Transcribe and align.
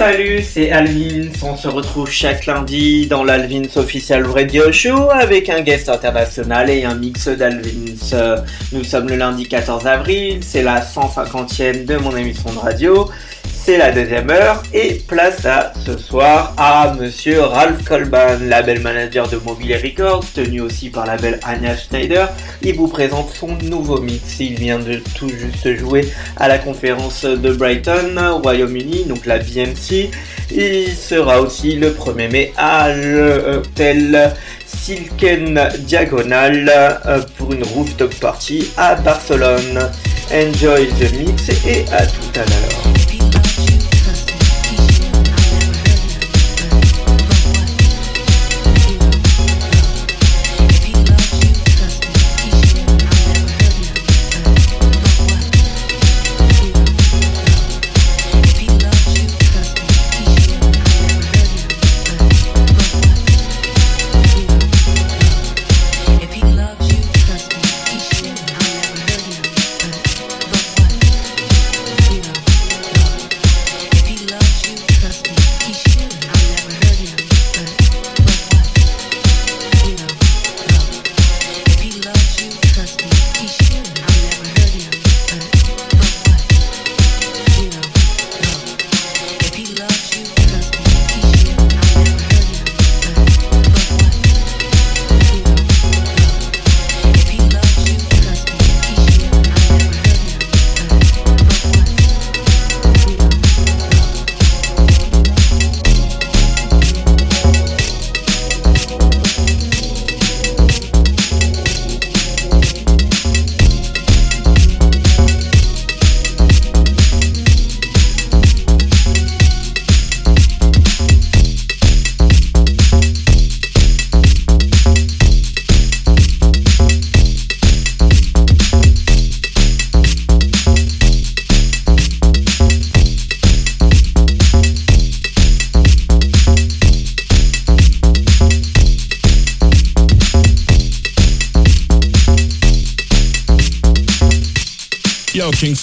Salut, 0.00 0.42
c'est 0.42 0.72
Alvins. 0.72 1.28
On 1.42 1.58
se 1.58 1.68
retrouve 1.68 2.10
chaque 2.10 2.46
lundi 2.46 3.06
dans 3.06 3.22
l'Alvins 3.22 3.68
Official 3.76 4.24
Radio 4.24 4.72
Show 4.72 5.10
avec 5.10 5.50
un 5.50 5.60
guest 5.60 5.90
international 5.90 6.70
et 6.70 6.84
un 6.84 6.94
mix 6.94 7.28
d'Alvins. 7.28 8.42
Nous 8.72 8.82
sommes 8.82 9.10
le 9.10 9.16
lundi 9.16 9.46
14 9.46 9.86
avril, 9.86 10.38
c'est 10.40 10.62
la 10.62 10.80
150e 10.80 11.84
de 11.84 11.98
mon 11.98 12.16
émission 12.16 12.50
de 12.50 12.58
radio 12.58 13.10
c'est 13.70 13.78
la 13.78 13.92
deuxième 13.92 14.28
heure 14.30 14.64
et 14.74 15.00
place 15.06 15.46
à 15.46 15.72
ce 15.86 15.96
soir 15.96 16.54
à 16.56 16.92
monsieur 16.98 17.40
Ralph 17.40 17.84
Colban, 17.84 18.38
label 18.48 18.80
manager 18.80 19.28
de 19.28 19.36
Mobile 19.36 19.78
Records, 19.80 20.24
tenu 20.34 20.60
aussi 20.60 20.90
par 20.90 21.06
la 21.06 21.16
belle 21.16 21.38
Anya 21.44 21.76
Schneider. 21.76 22.28
Il 22.62 22.74
vous 22.74 22.88
présente 22.88 23.30
son 23.32 23.56
nouveau 23.62 24.00
mix. 24.00 24.40
Il 24.40 24.58
vient 24.58 24.80
de 24.80 25.00
tout 25.14 25.28
juste 25.28 25.76
jouer 25.76 26.08
à 26.36 26.48
la 26.48 26.58
conférence 26.58 27.24
de 27.24 27.52
Brighton, 27.52 28.40
Royaume-Uni, 28.42 29.04
donc 29.04 29.24
la 29.24 29.38
BMC. 29.38 30.10
Il 30.50 30.88
sera 30.88 31.40
aussi 31.40 31.76
le 31.76 31.90
1er 31.90 32.28
mai 32.28 32.52
à 32.56 32.92
l'hôtel 32.92 34.32
Silken 34.66 35.68
Diagonal 35.78 36.72
euh, 37.06 37.20
pour 37.38 37.52
une 37.52 37.62
rooftop 37.62 38.12
party 38.16 38.68
à 38.76 38.96
Barcelone. 38.96 39.78
Enjoy 40.32 40.88
the 40.88 41.12
mix 41.20 41.48
et 41.64 41.84
à 41.92 42.04
tout 42.04 42.32
à 42.34 42.38
l'heure. 42.38 42.89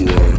Floor. 0.00 0.29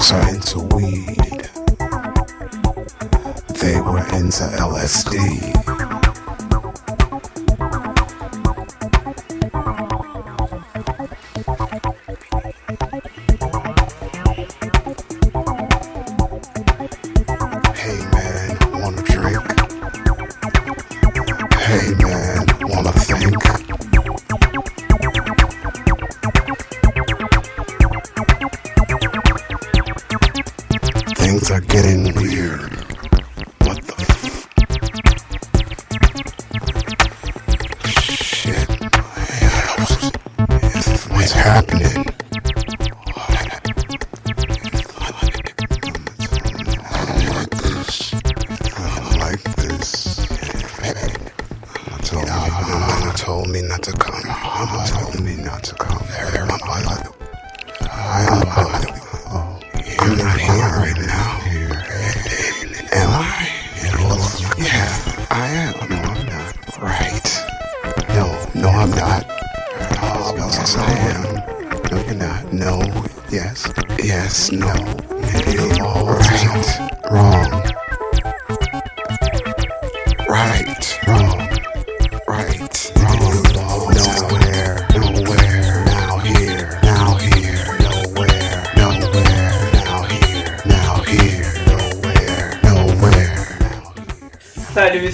Giants 0.00 0.54
of 0.54 0.72
weed. 0.72 1.16
They 3.60 3.80
were 3.80 4.04
into 4.16 4.44
LSD. 4.58 5.69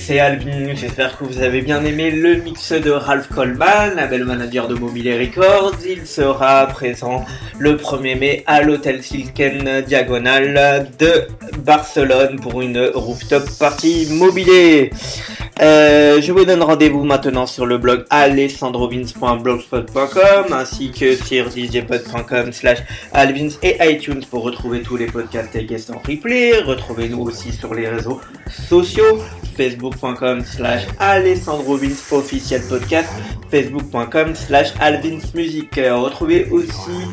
C'est 0.07 0.21
Alvin, 0.21 0.73
j'espère 0.77 1.19
que 1.19 1.25
vous 1.25 1.41
avez 1.41 1.63
bien 1.63 1.85
aimé 1.85 2.13
le 2.13 2.37
mix 2.37 2.71
de 2.71 2.93
Ralph 2.93 3.27
Coleman, 3.27 3.97
label 3.97 4.25
manager 4.25 4.69
de 4.69 4.77
Mobile 4.77 5.13
Records. 5.19 5.75
Il 5.85 6.07
sera 6.07 6.65
présent 6.69 7.25
le 7.59 7.77
1er 7.77 8.17
mai 8.17 8.45
à 8.47 8.63
l'hôtel 8.63 9.03
Silken 9.03 9.81
Diagonal 9.81 10.87
de 10.97 11.27
Barcelone 11.59 12.39
pour 12.39 12.63
une 12.63 12.79
rooftop 12.95 13.51
party 13.59 14.07
mobilée. 14.13 14.93
Euh, 15.63 16.21
je 16.21 16.33
vous 16.33 16.45
donne 16.45 16.63
rendez-vous 16.63 17.05
maintenant 17.05 17.47
sur 17.47 17.65
le 17.65 17.79
blog 17.79 18.05
alessandrovins.blogspot.com 18.11 20.53
ainsi 20.53 20.91
que 20.91 21.17
sur 21.17 21.51
djpod.com 21.51 22.53
slash 22.53 22.81
alvins 23.13 23.49
et 23.63 23.79
iTunes 23.81 24.23
pour 24.31 24.43
retrouver 24.43 24.83
tous 24.83 24.99
les 24.99 25.07
podcasts 25.07 25.57
et 25.57 25.65
guests 25.65 25.91
en 25.91 25.99
replay. 26.07 26.61
Retrouvez-nous 26.61 27.23
aussi 27.23 27.53
sur 27.53 27.73
les 27.73 27.89
réseaux 27.89 28.21
sociaux 28.69 29.23
facebook.com 29.57 30.45
slash 30.45 30.83
alessandrovins 30.99 31.97
officiel 32.13 32.61
podcast 32.69 33.09
facebook.com 33.51 34.35
slash 34.35 34.75
alvinsmusic 34.79 35.75
retrouvez 35.77 36.51
aussi 36.51 37.07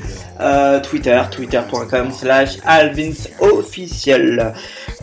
euh, 0.44 0.80
Twitter 0.80 1.22
twitter.com 1.32 2.12
slash 2.12 2.58
alvins 2.66 3.28
officiel 3.40 4.54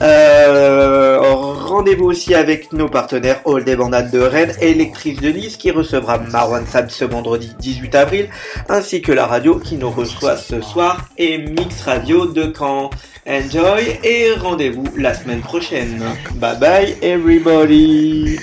euh, 0.03 1.19
rendez-vous 1.21 2.07
aussi 2.07 2.35
avec 2.35 2.73
nos 2.73 2.89
partenaires 2.89 3.41
All 3.47 3.65
des 3.65 3.77
Bandades 3.77 4.11
de 4.11 4.21
Rennes 4.21 4.55
et 4.61 4.75
Lectrice 4.75 5.21
de 5.21 5.31
Nice 5.31 5.57
qui 5.57 5.71
recevra 5.71 6.19
Marwan 6.19 6.67
Sab 6.67 6.91
ce 6.91 7.05
vendredi 7.05 7.53
18 7.59 7.95
avril 7.95 8.29
ainsi 8.69 9.03
que 9.03 9.13
la 9.13 9.27
radio 9.27 9.59
qui 9.59 9.77
nous 9.77 9.91
reçoit 9.91 10.37
ce 10.37 10.61
soir 10.61 11.09
et 11.19 11.39
Mix 11.39 11.83
Radio 11.83 12.27
de 12.27 12.53
Caen 12.57 12.91
Enjoy 13.27 13.99
et 14.03 14.33
rendez-vous 14.33 14.85
la 14.97 15.15
semaine 15.15 15.41
prochaine. 15.41 16.03
Bye 16.37 16.59
bye 16.59 16.97
everybody. 17.03 18.39